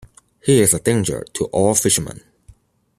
He 0.43 0.61
is 0.63 0.73
a 0.73 0.79
danger 0.79 1.23
to 1.35 1.45
all 1.51 1.75
fishermen. 1.75 2.21